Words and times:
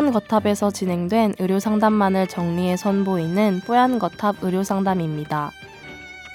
뽀얀 0.00 0.12
거탑에서 0.12 0.70
진행된 0.70 1.34
의료 1.38 1.60
상담만을 1.60 2.26
정리해 2.26 2.78
선보이는 2.78 3.60
뽀얀 3.66 3.98
거탑 3.98 4.36
의료 4.40 4.62
상담입니다. 4.62 5.50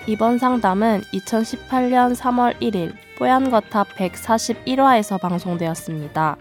이번 0.05 0.37
상담은 0.37 1.01
2018년 1.11 2.15
3월 2.15 2.55
1일 2.61 2.93
뽀얀 3.17 3.49
거탑 3.49 3.87
141화에서 3.97 5.19
방송되었습니다. 5.19 6.37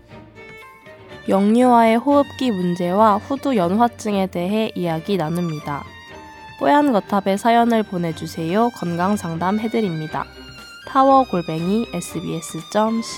영유아의 1.26 1.96
호흡기 1.96 2.50
문제와 2.50 3.16
후두 3.16 3.56
연화증에 3.56 4.26
대해 4.26 4.70
이야기 4.74 5.16
나눕니다. 5.16 5.82
뽀얀 6.60 6.92
거탑에 6.92 7.38
사연을 7.38 7.84
보내주세요. 7.84 8.68
건강 8.74 9.16
상담 9.16 9.58
해드립니다. 9.58 10.26
타워 10.88 11.24
골뱅이 11.24 11.86
sbs.co.kr 11.94 13.14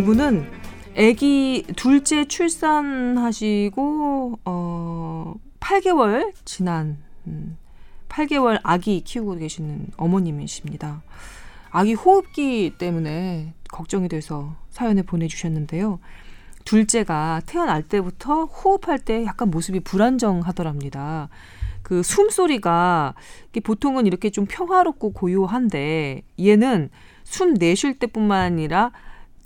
이분은 0.00 0.50
아기 0.96 1.66
둘째 1.76 2.24
출산하시고 2.24 3.80
어 4.46 5.34
8개월 5.60 6.32
지난 6.46 6.96
음, 7.26 7.58
8개월 8.08 8.58
아기 8.62 9.02
키우고 9.02 9.36
계시는 9.36 9.88
어머님이십니다. 9.98 11.02
아기 11.70 11.92
호흡기 11.92 12.76
때문에 12.78 13.52
걱정이 13.68 14.08
돼서 14.08 14.56
사연을 14.70 15.02
보내주셨는데요. 15.02 16.00
둘째가 16.64 17.42
태어날 17.44 17.82
때부터 17.82 18.46
호흡할 18.46 19.00
때 19.00 19.26
약간 19.26 19.50
모습이 19.50 19.80
불안정하더랍니다. 19.80 21.28
그 21.82 22.02
숨소리가 22.02 23.14
보통은 23.62 24.06
이렇게 24.06 24.30
좀 24.30 24.46
평화롭고 24.48 25.12
고요한데 25.12 26.22
얘는 26.40 26.88
숨 27.24 27.52
내쉴 27.52 27.98
때뿐만 27.98 28.40
아니라 28.40 28.92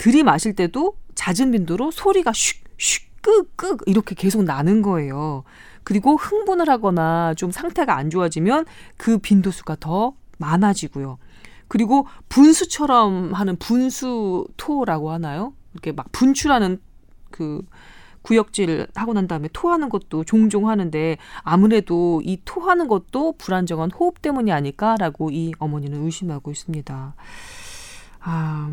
들이마실 0.04 0.54
때도 0.54 0.98
잦은 1.14 1.50
빈도로 1.52 1.90
소리가 1.90 2.32
슉슉 2.32 3.04
끄끄 3.22 3.78
이렇게 3.86 4.14
계속 4.14 4.44
나는 4.44 4.82
거예요. 4.82 5.44
그리고 5.82 6.16
흥분을 6.16 6.68
하거나 6.68 7.32
좀 7.32 7.50
상태가 7.50 7.96
안 7.96 8.10
좋아지면 8.10 8.66
그 8.98 9.16
빈도수가 9.16 9.76
더 9.80 10.12
많아지고요. 10.36 11.16
그리고 11.68 12.06
분수처럼 12.28 13.32
하는 13.32 13.56
분수토라고 13.56 15.10
하나요? 15.10 15.54
이렇게 15.72 15.92
막 15.92 16.12
분출하는 16.12 16.82
그 17.30 17.62
구역질 18.20 18.88
하고 18.94 19.14
난 19.14 19.26
다음에 19.26 19.48
토하는 19.54 19.88
것도 19.88 20.24
종종 20.24 20.68
하는데 20.68 21.16
아무래도 21.40 22.20
이 22.22 22.42
토하는 22.44 22.88
것도 22.88 23.36
불안정한 23.38 23.90
호흡 23.90 24.20
때문이 24.20 24.52
아닐까라고 24.52 25.30
이 25.30 25.54
어머니는 25.58 26.04
의심하고 26.04 26.50
있습니다. 26.50 27.14
아, 28.20 28.70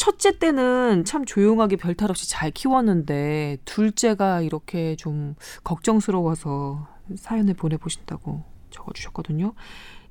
첫째 0.00 0.38
때는 0.38 1.04
참 1.04 1.26
조용하게 1.26 1.76
별탈 1.76 2.08
없이 2.08 2.26
잘 2.26 2.50
키웠는데 2.50 3.58
둘째가 3.66 4.40
이렇게 4.40 4.96
좀 4.96 5.34
걱정스러워서 5.62 6.88
사연을 7.16 7.52
보내보신다고 7.52 8.42
적어주셨거든요. 8.70 9.52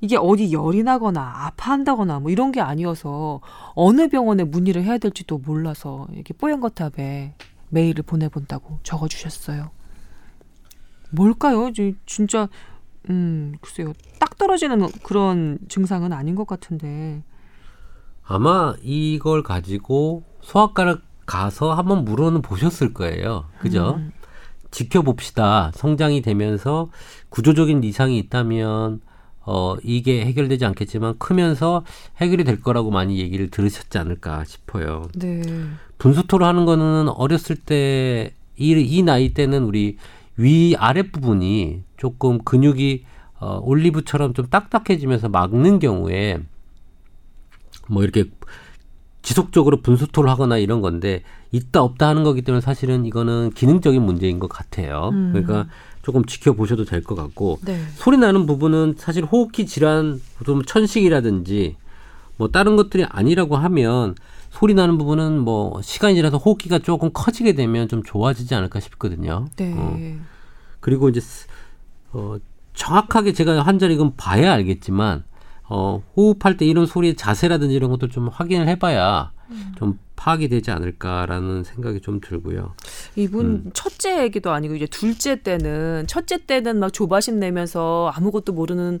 이게 0.00 0.16
어디 0.16 0.52
열이 0.52 0.84
나거나 0.84 1.46
아파한다거나 1.46 2.20
뭐 2.20 2.30
이런 2.30 2.52
게 2.52 2.60
아니어서 2.60 3.40
어느 3.74 4.08
병원에 4.08 4.44
문의를 4.44 4.84
해야 4.84 4.96
될지도 4.96 5.38
몰라서 5.38 6.06
이렇게 6.12 6.34
뽀얀 6.34 6.60
거탑에 6.60 7.34
메일을 7.70 8.04
보내본다고 8.04 8.78
적어주셨어요. 8.84 9.72
뭘까요? 11.10 11.72
진짜 12.06 12.48
음 13.08 13.56
글쎄요 13.60 13.92
딱 14.20 14.38
떨어지는 14.38 14.86
그런 15.02 15.58
증상은 15.68 16.12
아닌 16.12 16.36
것 16.36 16.46
같은데 16.46 17.24
아마 18.24 18.74
이걸 18.82 19.42
가지고 19.42 20.24
소아과를 20.42 21.00
가서 21.26 21.74
한번 21.74 22.04
물어는 22.04 22.42
보셨을 22.42 22.92
거예요. 22.92 23.44
그죠? 23.60 23.94
음. 23.98 24.12
지켜봅시다. 24.70 25.72
성장이 25.74 26.22
되면서 26.22 26.90
구조적인 27.28 27.82
이상이 27.84 28.18
있다면 28.18 29.00
어 29.46 29.76
이게 29.82 30.24
해결되지 30.24 30.64
않겠지만 30.66 31.18
크면서 31.18 31.84
해결이 32.18 32.44
될 32.44 32.60
거라고 32.60 32.90
많이 32.90 33.18
얘기를 33.18 33.50
들으셨지 33.50 33.98
않을까 33.98 34.44
싶어요. 34.44 35.02
네. 35.14 35.42
분수토로 35.98 36.44
하는 36.46 36.64
거는 36.66 37.08
어렸을 37.08 37.56
때이 37.56 38.30
이 38.58 39.02
나이 39.02 39.34
때는 39.34 39.64
우리 39.64 39.96
위 40.36 40.76
아랫 40.76 41.12
부분이 41.12 41.82
조금 41.96 42.38
근육이 42.38 43.04
어 43.40 43.60
올리브처럼 43.62 44.34
좀 44.34 44.46
딱딱해지면서 44.46 45.28
막는 45.30 45.78
경우에 45.78 46.38
뭐 47.90 48.02
이렇게 48.02 48.24
지속적으로 49.22 49.82
분수토를 49.82 50.30
하거나 50.30 50.56
이런 50.56 50.80
건데 50.80 51.22
있다 51.52 51.82
없다 51.82 52.08
하는 52.08 52.24
거기 52.24 52.40
때문에 52.42 52.60
사실은 52.62 53.04
이거는 53.04 53.50
기능적인 53.50 54.00
문제인 54.00 54.38
것 54.38 54.48
같아요. 54.48 55.10
음. 55.12 55.30
그러니까 55.32 55.66
조금 56.02 56.24
지켜보셔도 56.24 56.84
될 56.86 57.02
것 57.02 57.14
같고 57.14 57.58
네. 57.64 57.78
소리 57.96 58.16
나는 58.16 58.46
부분은 58.46 58.94
사실 58.96 59.24
호흡기 59.24 59.66
질환, 59.66 60.20
좀 60.46 60.62
천식이라든지 60.64 61.76
뭐 62.38 62.48
다른 62.48 62.76
것들이 62.76 63.04
아니라고 63.04 63.56
하면 63.58 64.14
소리 64.50 64.72
나는 64.72 64.96
부분은 64.96 65.38
뭐 65.40 65.82
시간이 65.82 66.14
지나서 66.14 66.38
호흡기가 66.38 66.78
조금 66.78 67.10
커지게 67.12 67.52
되면 67.52 67.88
좀 67.88 68.02
좋아지지 68.02 68.54
않을까 68.54 68.80
싶거든요. 68.80 69.46
네. 69.56 69.74
어. 69.76 69.98
그리고 70.80 71.10
이제 71.10 71.20
어 72.12 72.36
정확하게 72.72 73.34
제가 73.34 73.60
환자를 73.62 73.94
이건 73.94 74.14
봐야 74.16 74.52
알겠지만 74.54 75.24
어, 75.70 76.02
호흡할 76.16 76.56
때 76.56 76.66
이런 76.66 76.84
소리의 76.84 77.14
자세라든지 77.14 77.74
이런 77.74 77.90
것들 77.90 78.10
좀 78.10 78.28
확인을 78.28 78.68
해봐야 78.68 79.32
음. 79.50 79.72
좀 79.78 79.98
파악이 80.16 80.48
되지 80.48 80.70
않을까라는 80.70 81.64
생각이 81.64 82.00
좀 82.00 82.20
들고요. 82.20 82.74
이분 83.16 83.46
음. 83.46 83.70
첫째 83.72 84.22
얘기도 84.22 84.50
아니고 84.50 84.74
이제 84.74 84.86
둘째 84.86 85.42
때는 85.42 86.06
첫째 86.08 86.44
때는 86.44 86.78
막 86.78 86.92
조바심 86.92 87.38
내면서 87.38 88.12
아무것도 88.14 88.52
모르는 88.52 88.98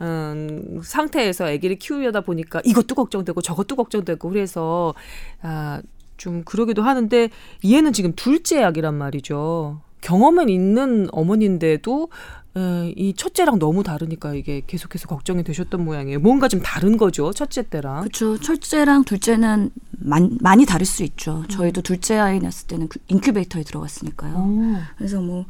음, 0.00 0.80
상태에서 0.82 1.46
아기를 1.48 1.76
키우려다 1.76 2.22
보니까 2.22 2.62
이것도 2.64 2.94
걱정되고 2.94 3.42
저것도 3.42 3.76
걱정되고 3.76 4.28
그래서 4.28 4.94
아, 5.42 5.82
좀 6.16 6.42
그러기도 6.44 6.82
하는데 6.82 7.28
얘는 7.64 7.92
지금 7.92 8.12
둘째 8.14 8.62
약이란 8.62 8.94
말이죠. 8.94 9.80
경험은 10.00 10.48
있는 10.48 11.08
어머니인데도 11.12 12.08
에, 12.56 12.92
이 12.96 13.14
첫째랑 13.14 13.58
너무 13.58 13.82
다르니까 13.82 14.34
이게 14.34 14.62
계속해서 14.66 15.08
걱정이 15.08 15.42
되셨던 15.42 15.84
모양이에요. 15.84 16.20
뭔가 16.20 16.48
좀 16.48 16.60
다른 16.60 16.96
거죠, 16.96 17.32
첫째 17.32 17.62
때랑. 17.62 18.00
그렇죠. 18.02 18.38
첫째랑 18.38 19.04
둘째는 19.04 19.70
만, 20.04 20.36
많이 20.40 20.66
다를 20.66 20.84
수 20.84 21.02
있죠. 21.04 21.44
저희도 21.48 21.80
음. 21.80 21.82
둘째 21.82 22.18
아이 22.18 22.40
낳았을 22.40 22.66
때는 22.66 22.88
그 22.88 22.98
인큐베이터에 23.08 23.62
들어갔으니까요. 23.62 24.34
오. 24.34 24.76
그래서 24.98 25.20
뭐 25.20 25.46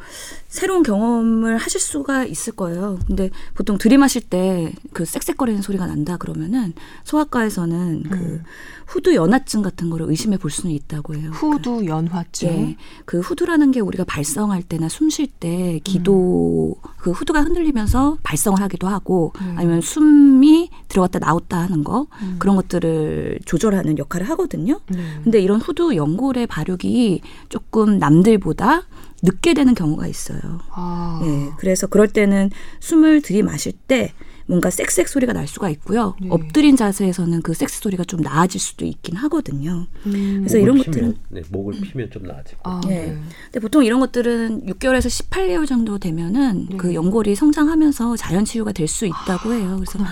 새로운 0.48 0.82
경험을 0.82 1.56
하실 1.56 1.80
수가 1.80 2.24
있을 2.24 2.52
거예요. 2.54 2.98
근데 3.06 3.30
보통 3.54 3.78
들이마실 3.78 4.22
때 4.22 4.72
그 4.92 5.04
쌕쌕거리는 5.04 5.62
소리가 5.62 5.86
난다 5.86 6.16
그러면은 6.16 6.72
소아과에서는 7.04 8.02
그 8.04 8.18
음. 8.18 8.22
그 8.22 8.42
후두 8.86 9.14
연화증 9.14 9.62
같은 9.62 9.88
거를 9.90 10.06
의심해 10.08 10.36
볼 10.36 10.50
수는 10.50 10.74
있다고 10.74 11.14
해요. 11.14 11.30
후두 11.32 11.86
연화증. 11.86 12.48
네, 12.48 12.76
그 13.06 13.20
후두라는 13.20 13.70
게 13.70 13.80
우리가 13.80 14.04
발성할 14.04 14.62
때나 14.62 14.88
숨 14.88 15.08
쉴 15.08 15.26
때 15.26 15.80
기도 15.84 16.76
음. 16.84 16.91
그 17.02 17.10
후두가 17.10 17.42
흔들리면서 17.42 18.18
발성을 18.22 18.60
하기도 18.60 18.86
하고 18.86 19.32
음. 19.40 19.54
아니면 19.58 19.80
숨이 19.80 20.70
들어갔다 20.86 21.18
나왔다 21.18 21.58
하는 21.58 21.82
거 21.82 22.06
음. 22.22 22.36
그런 22.38 22.54
것들을 22.54 23.40
조절하는 23.44 23.98
역할을 23.98 24.28
하거든요. 24.30 24.78
네. 24.88 25.02
근데 25.24 25.40
이런 25.40 25.60
후두 25.60 25.96
연골의 25.96 26.46
발육이 26.46 27.22
조금 27.48 27.98
남들보다 27.98 28.82
늦게 29.20 29.52
되는 29.52 29.74
경우가 29.74 30.06
있어요. 30.06 30.60
아. 30.70 31.20
네, 31.24 31.50
그래서 31.56 31.88
그럴 31.88 32.06
때는 32.06 32.50
숨을 32.78 33.20
들이마실 33.22 33.72
때 33.72 34.12
뭔가 34.46 34.70
섹섹 34.70 35.08
소리가 35.08 35.32
날 35.32 35.46
수가 35.46 35.68
있고요. 35.70 36.14
네. 36.20 36.28
엎드린 36.30 36.76
자세에서는 36.76 37.42
그 37.42 37.54
섹스 37.54 37.80
소리가 37.80 38.04
좀 38.04 38.20
나아질 38.20 38.60
수도 38.60 38.84
있긴 38.84 39.16
하거든요. 39.16 39.86
음. 40.06 40.36
그래서 40.40 40.58
이런 40.58 40.76
피면, 40.76 40.84
것들은 40.86 41.16
네, 41.28 41.42
목을 41.50 41.80
피면 41.80 42.10
좀 42.10 42.24
나아지고. 42.24 42.60
아, 42.64 42.80
네. 42.86 43.06
네. 43.06 43.18
근데 43.44 43.60
보통 43.60 43.84
이런 43.84 44.00
것들은 44.00 44.66
6개월에서 44.66 45.08
18개월 45.30 45.66
정도 45.66 45.98
되면은 45.98 46.66
네. 46.70 46.76
그 46.76 46.94
연골이 46.94 47.34
성장하면서 47.34 48.16
자연 48.16 48.44
치유가 48.44 48.72
될 48.72 48.88
수 48.88 49.06
있다고 49.06 49.54
해요. 49.54 49.76
그래서 49.80 50.04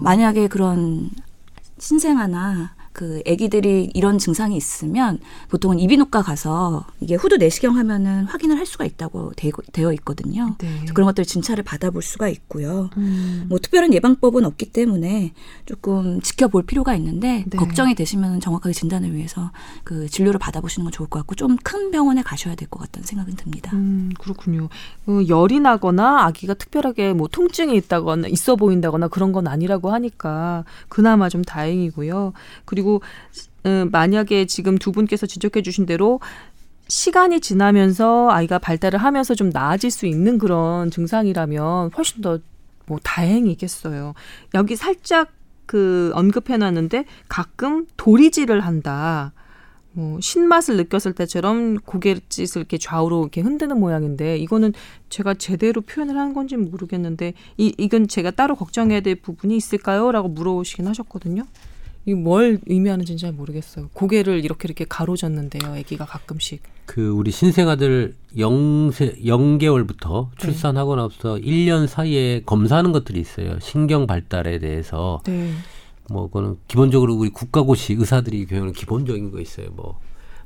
만약에 0.00 0.48
그런 0.48 1.10
신생아나 1.78 2.75
그 2.96 3.20
아기들이 3.28 3.90
이런 3.92 4.16
증상이 4.18 4.56
있으면 4.56 5.18
보통은 5.50 5.78
이비인후과 5.78 6.22
가서 6.22 6.86
이게 7.00 7.14
후두 7.14 7.36
내시경 7.36 7.76
하면은 7.76 8.24
확인을 8.24 8.56
할 8.56 8.64
수가 8.64 8.86
있다고 8.86 9.32
되어 9.72 9.92
있거든요. 9.92 10.56
네. 10.58 10.86
그런 10.94 11.04
것들 11.04 11.26
진찰을 11.26 11.62
받아볼 11.62 12.00
수가 12.00 12.28
있고요. 12.30 12.88
음. 12.96 13.44
뭐 13.50 13.58
특별한 13.58 13.92
예방법은 13.92 14.46
없기 14.46 14.72
때문에 14.72 15.34
조금 15.66 16.22
지켜볼 16.22 16.62
필요가 16.64 16.94
있는데 16.94 17.44
네. 17.46 17.58
걱정이 17.58 17.94
되시면 17.94 18.40
정확하게 18.40 18.72
진단을 18.72 19.14
위해서 19.14 19.50
그 19.84 20.08
진료를 20.08 20.38
받아보시는 20.40 20.84
건 20.84 20.92
좋을 20.92 21.06
것 21.10 21.18
같고 21.18 21.34
좀 21.34 21.56
큰 21.62 21.90
병원에 21.90 22.22
가셔야 22.22 22.54
될 22.54 22.66
것 22.70 22.78
같다는 22.80 23.06
생각은 23.06 23.34
듭니다. 23.34 23.70
음, 23.74 24.10
그렇군요. 24.20 24.68
어, 25.06 25.20
열이 25.28 25.60
나거나 25.60 26.24
아기가 26.24 26.54
특별하게 26.54 27.12
뭐 27.12 27.28
통증이 27.28 27.76
있다거나 27.76 28.28
있어 28.28 28.56
보인다거나 28.56 29.08
그런 29.08 29.32
건 29.32 29.46
아니라고 29.48 29.92
하니까 29.92 30.64
그나마 30.88 31.28
좀 31.28 31.42
다행이고요. 31.42 32.32
그리고 32.64 32.85
어, 32.94 33.88
만약에 33.90 34.46
지금 34.46 34.78
두 34.78 34.92
분께서 34.92 35.26
지적해 35.26 35.62
주신 35.62 35.86
대로 35.86 36.20
시간이 36.88 37.40
지나면서 37.40 38.30
아이가 38.30 38.58
발달을 38.58 39.00
하면서 39.00 39.34
좀 39.34 39.50
나아질 39.50 39.90
수 39.90 40.06
있는 40.06 40.38
그런 40.38 40.90
증상이라면 40.90 41.92
훨씬 41.96 42.22
더 42.22 42.38
뭐 42.86 42.98
다행이겠어요. 43.02 44.14
여기 44.54 44.76
살짝 44.76 45.30
그 45.66 46.12
언급해 46.14 46.56
놨는데 46.56 47.04
가끔 47.28 47.86
도리질을 47.96 48.60
한다. 48.60 49.32
뭐 49.92 50.20
신맛을 50.20 50.76
느꼈을 50.76 51.14
때처럼 51.14 51.78
고갯짓을 51.78 52.60
이렇게 52.60 52.76
좌우로 52.78 53.22
이렇게 53.22 53.40
흔드는 53.40 53.80
모양인데 53.80 54.36
이거는 54.38 54.74
제가 55.08 55.34
제대로 55.34 55.80
표현을 55.80 56.18
한 56.18 56.34
건지 56.34 56.56
모르겠는데 56.56 57.32
이 57.56 57.74
이건 57.78 58.06
제가 58.06 58.30
따로 58.30 58.54
걱정해야 58.54 59.00
될 59.00 59.14
부분이 59.16 59.56
있을까요?라고 59.56 60.28
물어보시긴 60.28 60.86
하셨거든요. 60.86 61.44
이뭘 62.06 62.60
의미하는지 62.66 63.16
잘 63.16 63.32
모르겠어요. 63.32 63.90
고개를 63.92 64.44
이렇게 64.44 64.66
이렇게 64.66 64.84
가로젓는데요. 64.88 65.74
아기가 65.74 66.06
가끔씩. 66.06 66.62
그 66.86 67.08
우리 67.08 67.32
신생아들 67.32 68.14
0세 68.36 69.24
0개월부터 69.24 70.28
출산하고 70.38 70.94
나서 70.94 71.34
1년 71.34 71.88
사이에 71.88 72.42
검사하는 72.46 72.92
것들이 72.92 73.20
있어요. 73.20 73.58
신경 73.60 74.06
발달에 74.06 74.60
대해서. 74.60 75.20
네. 75.26 75.50
뭐 76.08 76.28
그거는 76.28 76.56
기본적으로 76.68 77.14
우리 77.14 77.30
국가고시 77.30 77.94
의사들이 77.94 78.46
교육하는 78.46 78.72
기본적인 78.72 79.32
거 79.32 79.40
있어요. 79.40 79.66
뭐, 79.74 79.98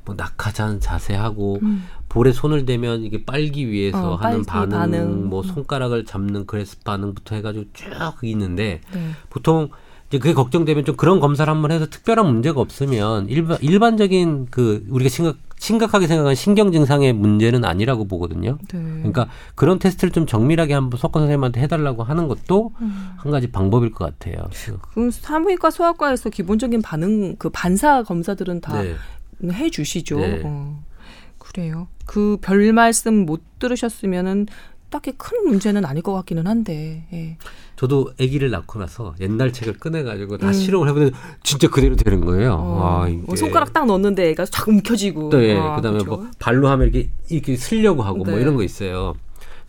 뭐 0.03 0.15
낙하산 0.15 0.79
자세하고 0.79 1.59
음. 1.61 1.83
볼에 2.09 2.31
손을 2.31 2.65
대면 2.65 3.03
이게 3.03 3.23
빨기 3.23 3.69
위해서 3.69 4.13
어, 4.13 4.15
하는 4.15 4.43
반응, 4.43 4.69
반응. 4.69 5.29
뭐 5.29 5.43
손가락을 5.43 6.05
잡는 6.05 6.47
그레스 6.47 6.79
반응부터 6.79 7.35
해가지고 7.35 7.65
쭉 7.73 7.87
있는데 8.23 8.81
네. 8.91 9.11
보통 9.29 9.69
이제 10.11 10.19
그게 10.19 10.33
걱정되면 10.33 10.83
좀 10.83 10.97
그런 10.97 11.21
검사를 11.21 11.49
한번 11.49 11.71
해서 11.71 11.85
특별한 11.85 12.25
문제가 12.25 12.59
없으면 12.59 13.29
일반 13.29 13.57
일반적인 13.61 14.47
그 14.51 14.85
우리가 14.89 15.09
심각 15.09 15.37
심각하게 15.57 16.07
생각하는 16.07 16.35
신경 16.35 16.71
증상의 16.73 17.13
문제는 17.13 17.63
아니라고 17.63 18.05
보거든요. 18.07 18.57
네. 18.73 18.79
그러니까 18.79 19.27
그런 19.55 19.79
테스트를 19.79 20.11
좀 20.11 20.25
정밀하게 20.25 20.73
한번 20.73 20.97
석권 20.99 21.21
선생님한테 21.21 21.61
해달라고 21.61 22.03
하는 22.03 22.27
것도 22.27 22.71
음. 22.81 23.11
한 23.15 23.31
가지 23.31 23.47
방법일 23.51 23.91
것 23.91 24.05
같아요. 24.05 24.43
그럼 24.91 25.11
사무의과 25.11 25.69
소아과에서 25.69 26.29
기본적인 26.29 26.81
반응 26.81 27.35
그 27.37 27.49
반사 27.49 28.03
검사들은 28.03 28.59
다 28.61 28.81
네. 28.81 28.95
해주시죠. 29.43 30.19
네. 30.19 30.41
어. 30.43 30.83
그래요. 31.37 31.87
그 32.05 32.37
별 32.41 32.73
말씀 32.73 33.25
못 33.25 33.41
들으셨으면은 33.59 34.47
딱히 34.91 35.13
큰 35.17 35.47
문제는 35.47 35.85
아닐 35.85 36.03
것 36.03 36.13
같기는 36.13 36.45
한데. 36.45 37.07
예. 37.13 37.37
저도 37.77 38.11
아기를 38.19 38.51
낳고 38.51 38.77
나서 38.77 39.15
옛날 39.19 39.51
책을 39.51 39.79
꺼내가지고 39.79 40.37
다 40.37 40.47
음. 40.47 40.53
실험을 40.53 40.89
해보는데 40.89 41.17
진짜 41.41 41.67
그대로 41.69 41.95
되는 41.95 42.23
거예요. 42.23 42.53
어, 42.53 43.05
아. 43.05 43.09
뭐 43.09 43.35
손가락 43.35 43.73
딱 43.73 43.85
넣었는데 43.87 44.29
애가 44.31 44.45
쫙 44.45 44.67
움켜쥐고. 44.67 45.29
네, 45.29 45.57
아, 45.57 45.77
그다음에 45.77 45.99
그죠? 45.99 46.11
뭐 46.11 46.27
발로 46.37 46.67
하면 46.67 46.89
이렇게 46.89 47.09
이렇게 47.29 47.55
쓰려고 47.55 48.03
하고 48.03 48.17
뭐 48.19 48.35
네. 48.35 48.41
이런 48.41 48.55
거 48.55 48.63
있어요. 48.63 49.15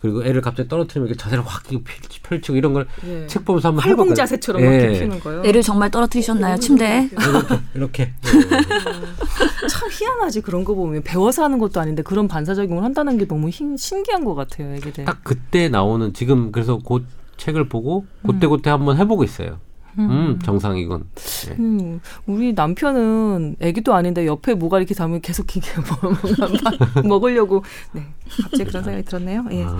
그리고 0.03 0.21
애를 0.25 0.41
갑자기 0.41 0.67
떨어뜨리면 0.67 1.07
이렇게 1.07 1.17
자세를 1.17 1.45
확 1.47 1.63
펼치- 1.63 2.21
펼치고 2.23 2.57
이런 2.57 2.73
걸 2.73 2.85
예. 3.07 3.25
책 3.27 3.45
보면서 3.45 3.69
한번 3.69 3.85
해봤거든요. 3.85 4.13
자세처럼 4.15 4.61
예. 4.61 4.65
이렇게 4.67 4.99
피는 4.99 5.19
거요. 5.21 5.41
애를 5.45 5.61
정말 5.61 5.89
떨어뜨리셨나요 5.91 6.57
침대에? 6.57 7.09
이렇게 7.09 7.59
이렇게. 7.73 8.03
예. 8.03 9.67
참 9.69 9.89
희한하지 9.89 10.41
그런 10.41 10.65
거 10.65 10.75
보면 10.75 11.03
배워서 11.03 11.45
하는 11.45 11.57
것도 11.57 11.79
아닌데 11.79 12.01
그런 12.03 12.27
반사 12.27 12.53
적용을 12.53 12.83
한다는 12.83 13.17
게 13.17 13.25
너무 13.25 13.47
hin- 13.47 13.77
신기한 13.77 14.25
것 14.25 14.35
같아요, 14.35 14.73
애기들. 14.75 15.05
딱 15.05 15.23
그때 15.23 15.69
나오는 15.69 16.11
지금 16.11 16.51
그래서 16.51 16.79
그 16.85 17.05
책을 17.37 17.69
보고 17.69 18.05
그때 18.27 18.47
그때 18.47 18.71
한번 18.71 18.97
해보고 18.97 19.23
있어요. 19.23 19.59
음, 19.99 20.39
정상이군. 20.43 21.05
예. 21.49 21.51
음, 21.59 21.99
우리 22.25 22.53
남편은 22.53 23.57
애기도 23.59 23.93
아닌데 23.93 24.25
옆에 24.25 24.53
뭐가 24.55 24.79
이렇게 24.79 24.93
담으면 24.95 25.21
계속 25.21 25.55
이게 25.55 25.69
뭐- 26.01 26.11
뭔가 26.39 27.01
먹으려고 27.03 27.63
네 27.91 28.05
갑자기 28.41 28.65
그런 28.65 28.83
생각이 28.83 29.05
들었네요. 29.05 29.45
예. 29.51 29.63
아, 29.63 29.77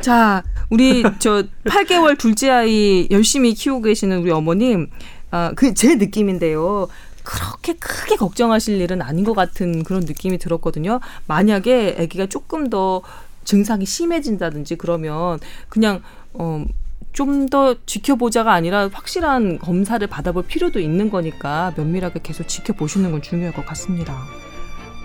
자, 0.00 0.42
우리 0.70 1.02
저 1.18 1.42
8개월 1.64 2.18
둘째 2.18 2.50
아이 2.50 3.08
열심히 3.10 3.54
키우고 3.54 3.82
계시는 3.82 4.22
우리 4.22 4.30
어머님, 4.30 4.88
아, 5.30 5.52
그 5.54 5.74
제 5.74 5.94
느낌인데요. 5.96 6.88
그렇게 7.24 7.74
크게 7.74 8.16
걱정하실 8.16 8.80
일은 8.80 9.00
아닌 9.00 9.24
것 9.24 9.34
같은 9.34 9.84
그런 9.84 10.00
느낌이 10.04 10.38
들었거든요. 10.38 10.98
만약에 11.26 11.96
아기가 12.00 12.26
조금 12.26 12.68
더 12.68 13.00
증상이 13.44 13.84
심해진다든지 13.86 14.76
그러면 14.76 15.38
그냥 15.68 16.00
어. 16.32 16.64
좀 17.12 17.48
더 17.50 17.74
지켜보자가 17.84 18.52
아니라 18.52 18.88
확실한 18.92 19.58
검사를 19.58 20.04
받아볼 20.06 20.44
필요도 20.46 20.80
있는 20.80 21.10
거니까 21.10 21.72
면밀하게 21.76 22.20
계속 22.22 22.48
지켜보시는 22.48 23.10
건 23.12 23.20
중요할 23.20 23.52
것 23.52 23.66
같습니다. 23.66 24.16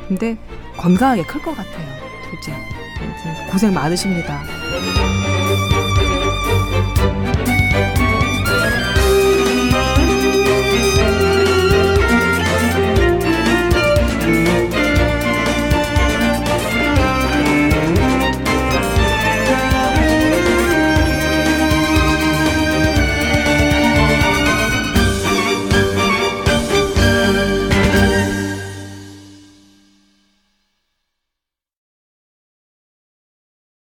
근데 0.08 0.38
건강하게 0.78 1.24
클 1.24 1.42
것 1.42 1.56
같아요. 1.56 1.88
둘째. 2.30 2.54
고생 3.52 3.74
많으십니다. 3.74 4.42